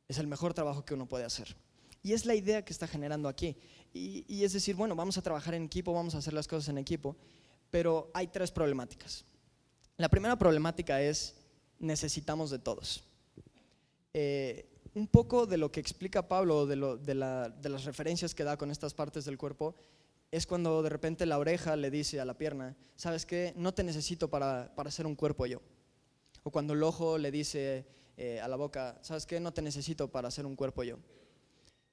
[0.09, 1.55] es el mejor trabajo que uno puede hacer.
[2.01, 3.55] Y es la idea que está generando aquí.
[3.93, 6.77] Y, es decir, bueno, vamos a trabajar en equipo, vamos a hacer las cosas en
[6.77, 7.15] equipo,
[7.69, 9.23] pero hay tres problemáticas.
[9.97, 11.35] La primera problemática es
[11.79, 13.03] necesitamos de todos.
[14.13, 16.75] Eh, un poco de lo que explica Pablo, de
[17.15, 19.75] las referencias que da con estas partes del cuerpo,
[20.31, 23.53] es cuando de repente la oreja le dice a la pierna, ¿sabes qué?
[23.55, 25.61] No te necesito para, para ser un cuerpo yo.
[26.43, 27.85] O cuando el ojo le dice
[28.21, 29.39] eh, a la boca, ¿sabes qué?
[29.39, 30.97] No te necesito para ser un cuerpo yo.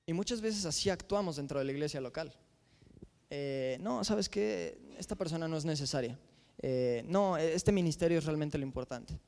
[0.06, 2.34] Y muchas veces así actuamos dentro de la iglesia local.
[3.30, 4.76] Eh, no, ¿sabes qué?
[4.98, 6.18] Esta persona no es necesaria.
[6.58, 9.20] Eh, no, este ministerio es realmente lo importante.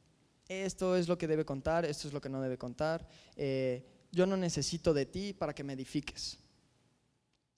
[0.48, 3.06] Esto es lo que debe contar, esto es lo que no debe contar.
[4.10, 6.40] yo no necesito de ti para que me edifiques.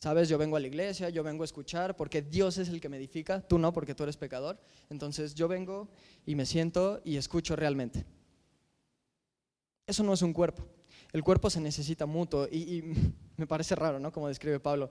[0.01, 2.91] Sabes, yo vengo a la iglesia, yo vengo a escuchar porque Dios es el que
[2.91, 4.61] me edifica, tú no, porque tú eres pecador.
[4.91, 5.89] Entonces yo vengo
[6.27, 8.05] y me siento y escucho realmente.
[9.91, 10.65] Eso no es un cuerpo.
[11.13, 12.85] El cuerpo se necesita mutuo y,
[13.37, 14.13] me parece raro, ¿no?
[14.13, 14.89] Como describe Pablo.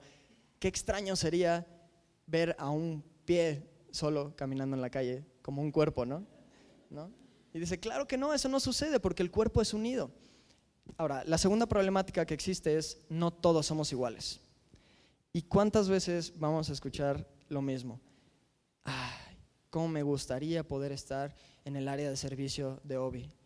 [0.58, 1.66] Qué extraño sería
[2.26, 6.26] ver a un pie solo caminando en la calle como un cuerpo, ¿no?
[6.90, 7.10] ¿No?
[7.54, 10.10] Y dice, claro que no, eso no sucede porque el cuerpo es unido.
[10.98, 14.38] Ahora, la segunda problemática que existe es no todos somos iguales.
[15.32, 17.98] ¿Y cuántas veces vamos a escuchar lo mismo?
[18.84, 19.38] Ay,
[19.70, 21.34] cómo me gustaría poder estar
[21.64, 23.39] en el área de servicio de Obi.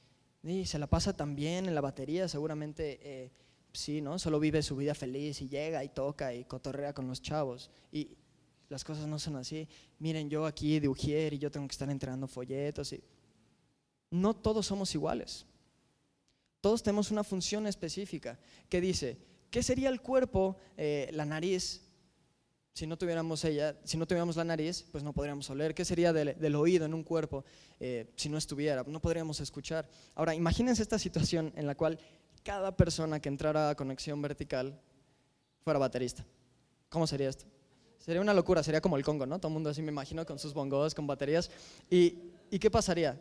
[0.44, 3.33] Y se la pasa tan bien en la batería, seguramente eh,
[3.72, 4.18] sí, ¿no?
[4.18, 7.70] Solo vive su vida feliz y llega y toca y cotorrea con los chavos.
[7.90, 8.16] Y
[8.68, 9.66] las cosas no son así.
[9.98, 12.92] Miren, yo aquí de Ujier y yo tengo que estar entregando folletos.
[12.92, 13.02] Y...
[14.11, 15.46] No todos somos iguales.
[16.61, 19.18] Todos tenemos una función específica que dice,
[19.54, 21.80] ¿Qué sería el cuerpo, eh, la nariz?
[22.75, 25.77] Si no tuviéramos ella, si no tuviéramos la nariz, pues no podríamos oler.
[25.77, 27.45] ¿Qué sería del, oído en un cuerpo
[27.79, 28.83] eh, si no estuviera?
[28.83, 29.89] No podríamos escuchar.
[30.17, 32.01] Ahora, imagínense esta situación en la cual
[32.43, 34.77] cada persona que entrara a conexión vertical
[35.63, 36.27] fuera baterista.
[36.89, 37.45] ¿Cómo sería esto?
[37.99, 39.39] Sería una locura, sería como el Congo, ¿no?
[39.39, 41.53] Todo el mundo así me imagino con sus bongos, con baterías.
[41.89, 42.19] ¿Y,
[42.51, 43.17] ¿Y qué pasaría?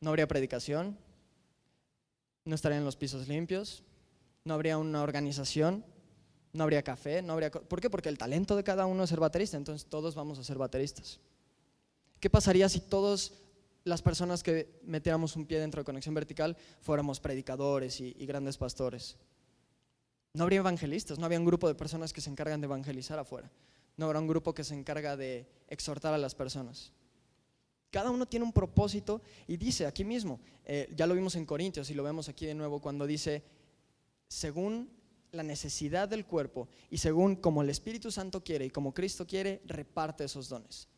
[0.00, 0.98] No habría predicación,
[2.44, 3.84] no estarían los pisos limpios,
[4.44, 5.84] no habría una organización,
[6.54, 7.50] no habría café, no habría...
[7.50, 7.90] ¿Por qué?
[7.90, 11.18] Porque el talento de cada uno es ser baterista, entonces todos vamos a ser bateristas.
[12.20, 13.32] ¿Qué pasaría si todas
[13.82, 19.18] las personas que metiéramos un pie dentro de conexión vertical fuéramos predicadores y, grandes pastores?
[20.32, 23.50] no habría evangelistas, no habría un grupo de personas que se encargan de evangelizar afuera,
[23.96, 26.92] no habrá un grupo que se encarga de exhortar a las personas.
[27.92, 31.88] Cada uno tiene un propósito y dice aquí mismo, eh, ya lo vimos en Corintios
[31.90, 33.44] y lo vemos aquí de nuevo cuando dice,
[34.26, 34.90] según
[35.34, 39.62] la necesidad del cuerpo y según como el Espíritu Santo quiere y como Cristo quiere,
[39.66, 40.88] reparte esos dones.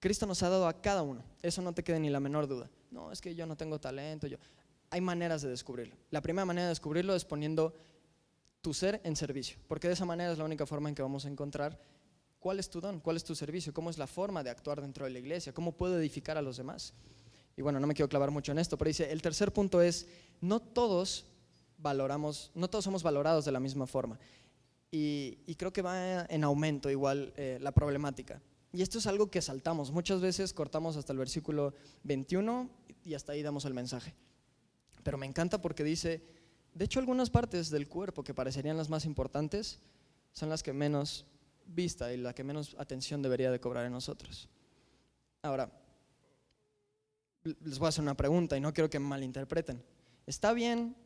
[0.00, 2.70] Cristo nos ha dado a cada uno, eso no te quede ni la menor duda.
[2.90, 4.36] No, es que yo no tengo talento, yo.
[4.90, 5.96] Hay maneras de descubrirlo.
[6.10, 7.74] La primera manera de descubrirlo es poniendo
[8.60, 11.24] tu ser en servicio, porque de esa manera es la única forma en que vamos
[11.24, 11.80] a encontrar
[12.38, 15.06] cuál es tu don, cuál es tu servicio, cómo es la forma de actuar dentro
[15.06, 16.92] de la iglesia, cómo puedo edificar a los demás.
[17.56, 20.06] Y bueno, no me quiero clavar mucho en esto, pero dice, el tercer punto es,
[20.40, 21.26] no todos
[21.84, 24.18] valoramos, no todos somos valorados de la misma forma.
[24.90, 28.40] Y, creo que va en aumento igual eh, la problemática.
[28.72, 29.90] Y esto es algo que saltamos.
[29.90, 32.70] Muchas veces cortamos hasta el versículo 21
[33.04, 34.14] y hasta ahí damos el mensaje.
[35.02, 36.22] Pero me encanta porque dice,
[36.72, 39.80] de hecho algunas partes del cuerpo que parecerían las más importantes
[40.32, 41.26] son las que menos
[41.66, 44.48] vista y la que menos atención debería de cobrar en nosotros.
[45.42, 45.70] Ahora,
[47.42, 49.82] les voy a hacer una pregunta y no quiero que me malinterpreten.
[50.26, 50.96] ¿Está bien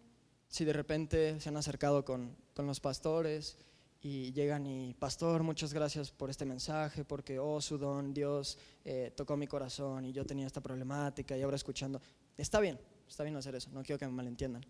[0.49, 3.57] si de repente se han acercado con, los pastores
[4.01, 9.13] y llegan y, pastor, muchas gracias por este mensaje, porque, oh, su don, Dios eh,
[9.17, 12.01] tocó mi corazón y yo tenía esta problemática y ahora escuchando.
[12.37, 14.65] Está bien, está bien hacer eso, no quiero que me malentiendan.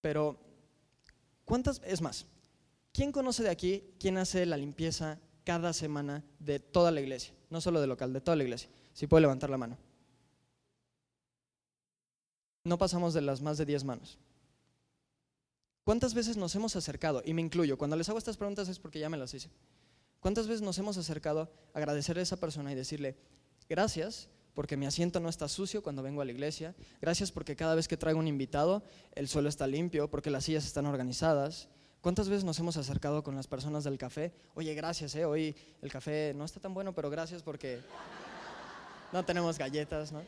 [0.00, 0.38] Pero,
[1.44, 2.26] ¿cuántas, es más,
[2.96, 7.34] ¿Quién conoce de aquí quién hace la limpieza cada semana de toda la iglesia?
[7.50, 8.70] No solo de local, de toda la iglesia.
[8.94, 9.76] Si puede levantar la mano.
[12.66, 14.18] No pasamos de las más de 10 manos.
[15.84, 17.22] ¿Cuántas veces nos hemos acercado?
[17.24, 19.50] Y me incluyo, cuando les hago estas preguntas es porque ya me las hice.
[20.18, 23.16] ¿Cuántas veces nos hemos acercado a agradecerle a esa persona y decirle,
[23.68, 27.76] gracias porque mi asiento no está sucio cuando vengo a la iglesia, gracias porque cada
[27.76, 28.82] vez que traigo un invitado
[29.14, 31.68] el suelo está limpio, porque las sillas están organizadas,
[32.00, 34.32] ¿Cuántas veces nos hemos acercado con las personas del café?
[34.54, 37.80] Oye, gracias, eh, hoy el café no está tan bueno, pero gracias porque
[39.12, 40.22] no tenemos galletas, ¿no?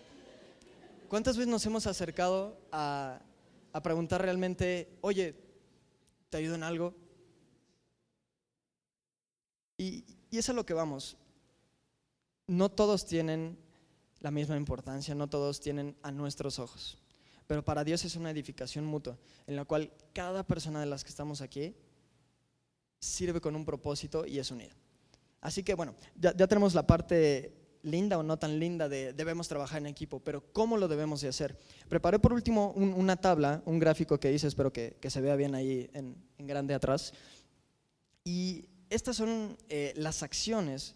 [1.09, 3.21] ¿Cuántas veces nos hemos acercado a,
[3.83, 5.37] preguntar realmente, oye,
[6.31, 6.94] ¿te ayudo en algo?
[9.77, 11.16] Y, y es a lo que vamos.
[12.47, 13.59] No todos tienen
[14.21, 16.99] la misma importancia, no todos tienen a nuestros ojos
[17.49, 21.09] pero para Dios es una edificación mutua, en la cual cada persona de las que
[21.09, 21.75] estamos aquí
[23.01, 24.75] sirve con un propósito y es unida.
[25.40, 29.79] Así que bueno, ya, tenemos la parte linda o no tan linda de debemos trabajar
[29.79, 31.59] en equipo, pero ¿cómo lo debemos de hacer?
[31.88, 35.91] Preparé por último una tabla, un gráfico que hice, espero que, se vea bien ahí
[35.93, 37.12] en, grande atrás.
[38.25, 40.95] Y estas son eh, las acciones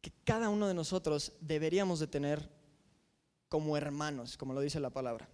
[0.00, 2.48] que cada uno de nosotros deberíamos de tener
[3.48, 5.28] como hermanos, como lo dice la palabra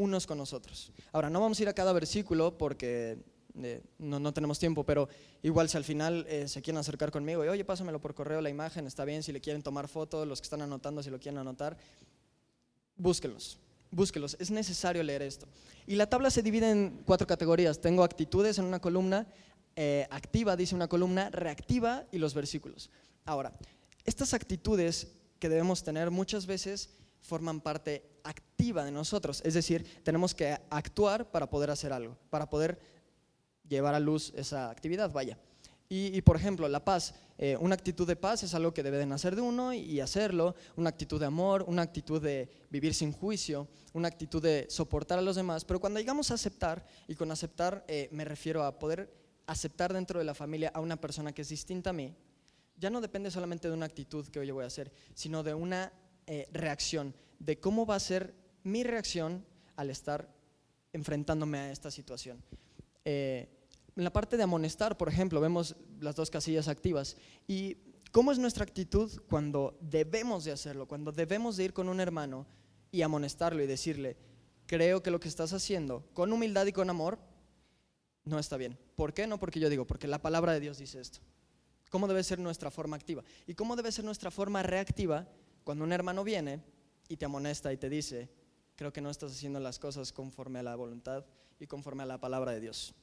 [0.00, 0.92] unos con nosotros.
[1.12, 3.18] Ahora, no vamos a ir a cada versículo porque
[3.62, 5.08] eh, no, tenemos tiempo, pero
[5.42, 8.50] igual si al final eh, se quieren acercar conmigo y, oye, pásamelo por correo la
[8.50, 11.38] imagen, está bien, si le quieren tomar fotos, los que están anotando, si lo quieren
[11.38, 11.76] anotar,
[12.96, 13.58] búsquenlos,
[13.90, 15.46] búsquenlos, es necesario leer esto.
[15.86, 17.80] Y la tabla se divide en cuatro categorías.
[17.80, 19.26] Tengo actitudes en una columna,
[19.76, 22.90] eh, activa, dice una columna, reactiva y los versículos.
[23.24, 23.52] Ahora,
[24.04, 25.08] estas actitudes
[25.38, 29.40] que debemos tener muchas veces forman parte activa de nosotros.
[29.44, 32.78] Es decir, tenemos que actuar para poder hacer algo, para poder
[33.76, 35.38] llevar a luz esa actividad, vaya.
[35.92, 39.06] Y, por ejemplo, la paz, eh, una actitud de paz es algo que debe de
[39.06, 43.66] nacer de uno y, hacerlo, una actitud de amor, una actitud de vivir sin juicio,
[43.92, 47.84] una actitud de soportar a los demás, pero cuando llegamos a aceptar, y con aceptar
[47.88, 49.12] eh, me refiero a poder
[49.48, 52.14] aceptar dentro de la familia a una persona que es distinta a mí,
[52.76, 55.92] ya no depende solamente de una actitud que hoy voy a hacer, sino de una
[56.28, 60.32] eh, reacción, de cómo va a ser mi reacción al estar
[60.92, 62.40] enfrentándome a esta situación.
[63.04, 63.48] Eh,
[64.00, 67.18] en la parte de amonestar, por ejemplo, vemos las dos casillas activas.
[67.46, 67.76] ¿Y
[68.12, 72.46] cómo es nuestra actitud cuando debemos de hacerlo, cuando debemos de ir con un hermano
[72.90, 74.16] y amonestarlo y decirle,
[74.64, 77.18] creo que lo que estás haciendo con humildad y con amor
[78.24, 78.78] no está bien?
[78.96, 79.26] ¿Por qué?
[79.26, 81.20] No porque yo digo, porque la palabra de Dios dice esto.
[81.90, 83.22] ¿Cómo debe ser nuestra forma activa?
[83.46, 85.28] ¿Y cómo debe ser nuestra forma reactiva
[85.62, 86.64] cuando un hermano viene
[87.06, 88.30] y te amonesta y te dice,
[88.76, 91.26] creo que no estás haciendo las cosas conforme a la voluntad
[91.58, 92.94] y conforme a la palabra de Dios.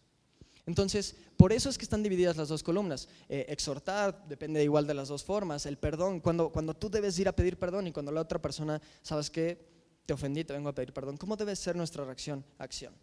[0.68, 3.10] Entonces, por eso es que están divididas las dos columnas.
[3.28, 5.66] Eh, exhortar depende igual de las dos formas.
[5.66, 8.80] El perdón, cuando, cuando tú debes ir a pedir perdón y cuando la otra persona,
[9.02, 9.58] sabes que
[10.06, 11.18] te ofendí, te vengo a pedir perdón.
[11.18, 12.94] ¿Cómo debe ser nuestra reacción, acción?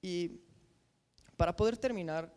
[0.00, 0.40] Y
[1.36, 2.32] para poder terminar,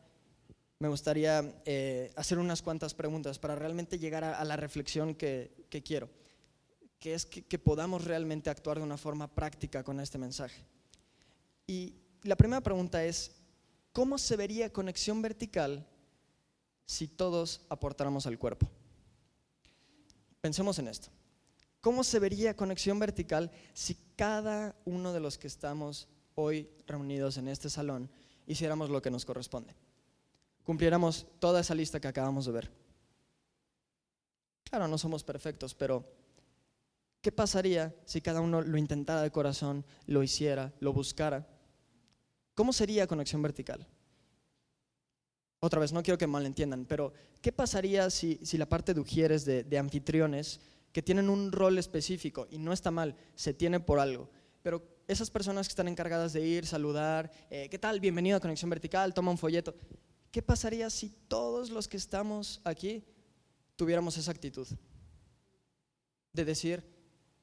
[0.80, 6.10] me gustaría eh, hacer unas cuantas preguntas para realmente llegar a, la reflexión que quiero
[7.04, 10.64] que es que, podamos realmente actuar de una forma práctica con este mensaje.
[11.68, 13.43] Y la primera pregunta es,
[13.94, 15.88] ¿cómo se vería conexión vertical
[16.86, 18.70] si todos aportáramos al cuerpo?
[20.42, 21.08] Pensemos en esto.
[21.80, 27.48] ¿Cómo se vería conexión vertical si cada uno de los que estamos hoy reunidos en
[27.48, 28.10] este salón
[28.48, 29.76] hiciéramos lo que nos corresponde?
[30.64, 32.72] Cumpliéramos toda esa lista que acabamos de ver.
[34.64, 36.06] Claro, no somos perfectos, pero
[37.22, 41.53] ¿qué pasaría si cada uno lo intentara de corazón, lo hiciera, lo buscara?
[42.56, 43.88] ¿Cómo sería conexión vertical?
[45.60, 49.78] Otra vez, no quiero que malentiendan, pero ¿qué pasaría si, la parte de ujieres, de,
[49.78, 50.60] anfitriones,
[50.92, 54.30] que tienen un rol específico, y no está mal, se tiene por algo,
[54.62, 58.00] pero esas personas que están encargadas de ir, saludar, eh, ¿qué tal?
[58.00, 59.74] Bienvenido a Conexión Vertical, toma un folleto.
[60.32, 63.04] ¿Qué pasaría si todos los que estamos aquí
[63.76, 64.68] tuviéramos esa actitud?
[66.34, 66.84] De decir,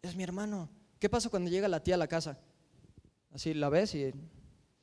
[0.03, 0.69] es mi hermano.
[0.99, 2.39] ¿Qué pasa cuando llega la tía a la casa?
[3.33, 4.13] Así la ves y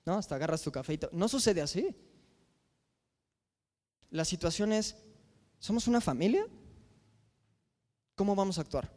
[0.08, 0.16] ¿no?
[0.16, 1.93] Hasta agarras tu café No sucede así.
[4.10, 4.95] La situación es,
[5.60, 6.47] ¿somos una familia?
[8.16, 8.89] ¿Cómo vamos a actuar?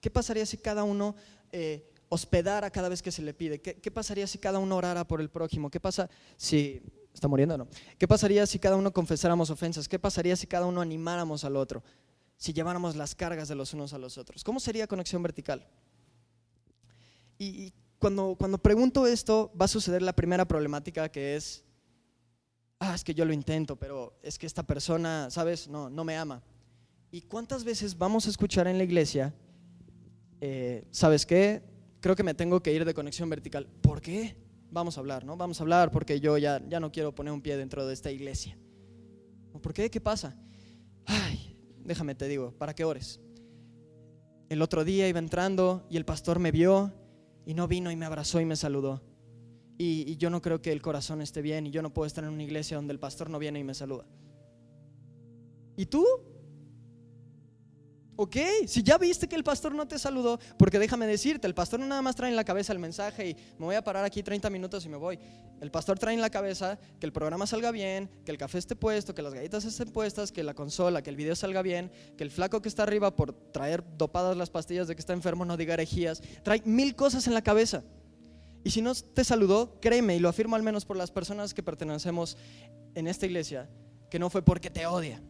[0.00, 1.14] ¿Qué pasaría si cada uno
[1.52, 3.60] eh, hospedara cada vez que se le pide?
[3.60, 5.70] ¿Qué, pasaría si cada uno orara por el prójimo?
[5.70, 6.08] ¿Qué pasa
[6.38, 6.82] si...
[7.12, 7.68] ¿Está muriendo o no?
[7.98, 9.88] ¿Qué pasaría si cada uno confesáramos ofensas?
[9.88, 11.82] ¿Qué pasaría si cada uno animáramos al otro?
[12.38, 14.42] Si lleváramos las cargas de los unos a los otros.
[14.42, 15.68] ¿Cómo sería conexión vertical?
[17.42, 21.62] y cuando, cuando pregunto esto, va a suceder la primera problemática que es,
[22.80, 25.68] ah, es que yo lo intento, pero es que esta persona, ¿sabes?
[25.68, 26.42] No, no me ama.
[27.12, 29.34] ¿Y cuántas veces vamos a escuchar en la iglesia,
[30.40, 31.62] eh, ¿sabes qué?
[32.00, 33.66] Creo que me tengo que ir de conexión vertical.
[33.82, 34.34] ¿Por qué?
[34.70, 35.36] Vamos a hablar, ¿no?
[35.36, 38.10] Vamos a hablar porque yo ya, ya no quiero poner un pie dentro de esta
[38.10, 38.56] iglesia.
[39.60, 39.90] ¿Por qué?
[39.90, 40.38] ¿Qué pasa?
[41.04, 43.20] Ay, déjame te digo, para qué ores.
[44.48, 46.94] El otro día iba entrando y el pastor me vio
[47.46, 49.02] y no vino y me abrazó y me saludó.
[49.78, 52.30] Y, yo no creo que el corazón esté bien y yo no puedo estar en
[52.30, 54.04] una iglesia donde el pastor no viene y me saluda.
[55.76, 56.04] ¿Y tú?
[58.22, 61.80] Ok, si ya viste que el pastor no te saludó, porque déjame decirte, el pastor
[61.80, 64.22] no nada más trae en la cabeza el mensaje y me voy a parar aquí
[64.22, 65.18] 30 minutos y me voy.
[65.58, 68.76] El pastor trae en la cabeza que el programa salga bien, que el café esté
[68.76, 72.22] puesto, que las galletas estén puestas, que la consola, que el video salga bien, que
[72.22, 75.56] el flaco que está arriba por traer dopadas las pastillas de que está enfermo no
[75.56, 76.20] diga herejías.
[76.42, 77.84] Trae mil cosas en la cabeza.
[78.62, 81.62] Y si no te saludó, créeme, y lo afirmo al menos por las personas que
[81.62, 82.36] pertenecemos
[82.94, 83.70] en esta iglesia,
[84.10, 85.22] que no fue porque te odia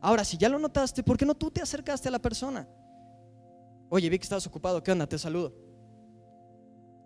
[0.00, 2.68] Ahora, si ya lo notaste, ¿por qué no tú te acercaste a la persona?
[3.90, 5.06] Oye, vi que estás ocupado, ¿qué onda?
[5.06, 5.54] Te saludo.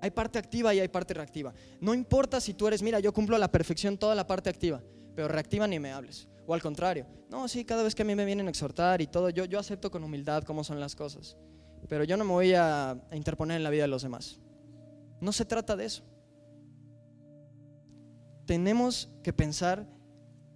[0.01, 1.55] Hay parte activa y hay parte reactiva.
[1.81, 4.83] No importa si tú eres, mira, yo cumplo a la perfección toda la parte activa,
[5.15, 6.29] pero reactiva ni me hables.
[6.45, 9.07] O al contrario, no, sí, cada vez que a mí me vienen a exhortar y
[9.07, 11.37] todo, yo, yo acepto con humildad cómo son las cosas,
[11.89, 14.41] pero yo no me voy a, a interponer en la vida de los demás.
[15.21, 16.03] No se trata de eso.
[18.45, 19.87] Tenemos que pensar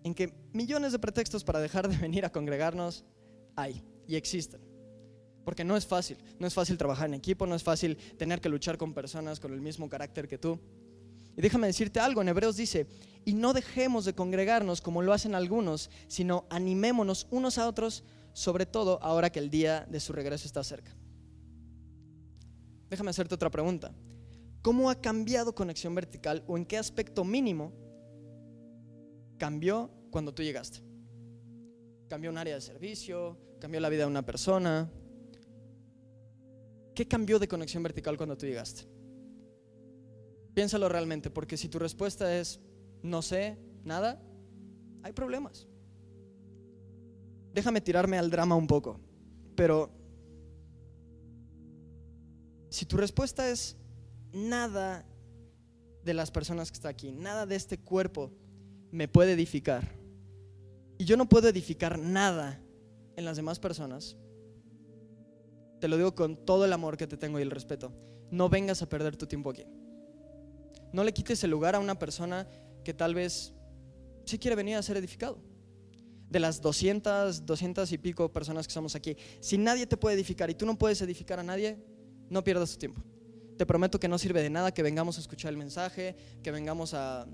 [0.07, 3.05] en que millones de pretextos para dejar de venir a congregarnos
[3.57, 4.61] hay y existen.
[5.45, 8.49] Porque no es fácil, no es fácil trabajar en equipo, no es fácil tener que
[8.49, 10.61] luchar con personas con el mismo carácter que tú.
[11.37, 12.87] Y déjame decirte algo, en Hebreos dice,
[13.25, 18.65] y no dejemos de congregarnos como lo hacen algunos, sino animémonos unos a otros, sobre
[18.65, 20.97] todo ahora que el día de su regreso está cerca.
[22.89, 23.93] Déjame hacerte otra pregunta.
[24.63, 27.86] ¿Cómo ha cambiado conexión vertical o en qué aspecto mínimo
[29.39, 30.81] cambió cuando tú llegaste.
[32.09, 34.91] Cambió un área de servicio, cambió la vida de una persona.
[36.95, 38.89] ¿Qué cambió de conexión vertical cuando tú llegaste?
[40.55, 42.61] Piénsalo realmente, porque si tu respuesta es
[43.03, 44.21] no sé, nada,
[45.03, 45.67] hay problemas.
[47.53, 49.01] Déjame tirarme al drama un poco,
[49.55, 49.91] pero
[52.69, 53.77] si tu respuesta es
[54.33, 55.07] nada
[56.05, 58.33] de las personas que está aquí, nada de este cuerpo
[58.91, 59.97] me puede edificar,
[60.99, 62.61] y yo no puedo edificar nada
[63.17, 64.17] en las demás personas,
[65.81, 67.93] te lo digo con todo el amor que te tengo y el respeto,
[68.31, 69.65] no vengas a perder tu tiempo aquí.
[70.93, 72.49] No le quites el lugar a una persona
[72.85, 73.53] que tal vez
[74.25, 75.39] sí quiere venir a ser edificado.
[76.31, 80.51] De las 200, 200 y pico personas que estamos aquí, si nadie te puede edificar
[80.51, 81.79] y tú no puedes edificar a nadie,
[82.29, 83.03] no pierdas tu tiempo.
[83.57, 86.93] Te prometo que no sirve de nada que vengamos a escuchar el mensaje, que vengamos
[86.93, 87.27] a,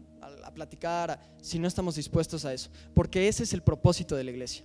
[0.54, 2.70] platicar, si no estamos dispuestos a eso.
[2.94, 4.64] Porque ese es el propósito de la iglesia.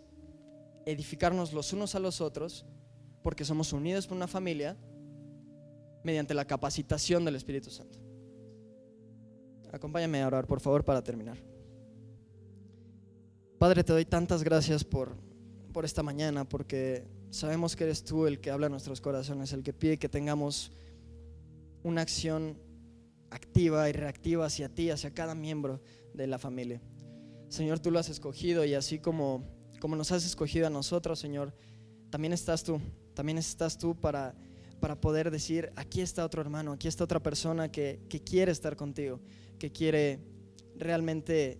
[0.85, 2.65] Edificarnos los unos a los otros,
[3.23, 4.77] porque somos unidos por una familia,
[6.03, 7.99] mediante la capacitación del Espíritu Santo.
[9.71, 11.37] Acompáñame a orar, por favor, para terminar.
[13.57, 15.15] Padre, te doy tantas gracias por,
[15.73, 19.63] por esta mañana, porque sabemos que eres tú el que habla a nuestros corazones, el
[19.63, 20.71] que pide que tengamos
[21.83, 22.57] una acción
[23.29, 25.81] activa y reactiva hacia ti, hacia cada miembro
[26.13, 26.81] de la familia.
[27.49, 29.43] Señor, tú lo has escogido y así como,
[29.79, 31.53] como nos has escogido a nosotros, Señor,
[32.09, 32.79] también estás tú,
[33.13, 34.35] también estás tú para,
[34.79, 38.75] para poder decir, aquí está otro hermano, aquí está otra persona que, que quiere estar
[38.75, 39.21] contigo,
[39.59, 40.19] que quiere
[40.75, 41.59] realmente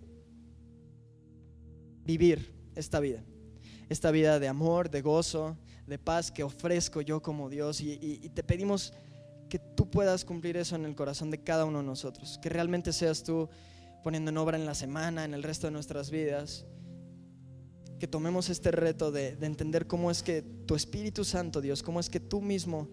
[2.04, 3.24] vivir esta vida,
[3.88, 5.56] esta vida de amor, de gozo,
[5.86, 8.92] de paz que ofrezco yo como Dios y, y te pedimos
[9.48, 12.92] que tú puedas cumplir eso en el corazón de cada uno de nosotros, que realmente
[12.92, 13.48] seas tú
[14.02, 16.66] poniendo en obra en la semana, en el resto de nuestras vidas,
[17.98, 21.98] que tomemos este reto de, de, entender cómo es que tu Espíritu Santo, Dios, cómo
[21.98, 22.88] es que tú mismo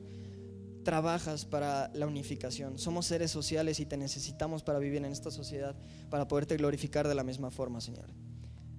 [0.84, 2.80] trabajas para la unificación.
[2.80, 5.76] Somos seres sociales y te necesitamos para vivir en esta sociedad,
[6.10, 8.08] para poderte glorificar de la misma forma, Señor.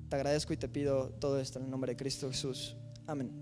[0.09, 2.77] Te agradezco y te pido todo esto en el nombre de Cristo Jesús.
[3.07, 3.33] Amén.